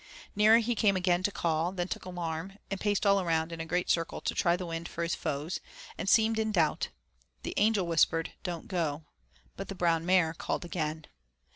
Nearer 0.35 0.57
he 0.57 0.73
came 0.73 0.95
again 0.95 1.21
to 1.21 1.31
call, 1.31 1.71
then 1.73 1.87
took 1.87 2.05
alarm, 2.05 2.53
and 2.71 2.79
paced 2.79 3.05
all 3.05 3.21
around 3.21 3.51
in 3.51 3.61
a 3.61 3.67
great 3.67 3.87
circle 3.87 4.19
to 4.21 4.33
try 4.33 4.55
the 4.55 4.65
wind 4.65 4.87
for 4.89 5.03
his 5.03 5.13
foes, 5.13 5.59
and 5.95 6.09
seemed 6.09 6.39
in 6.39 6.51
doubt. 6.51 6.89
The 7.43 7.53
Angel 7.57 7.85
whispered 7.85 8.31
"Don't 8.41 8.67
go." 8.67 9.03
But 9.55 9.67
the 9.67 9.75
brown 9.75 10.03
mare 10.07 10.33
called 10.33 10.65
again. 10.65 11.05